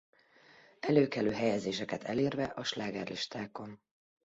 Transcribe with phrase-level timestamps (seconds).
[0.79, 3.81] Előkelő helyezéseket elérve a slágerlistákon.